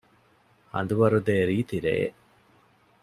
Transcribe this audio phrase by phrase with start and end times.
[0.73, 2.15] ހަނދުވަރުދޭ ރީތިރެއެއް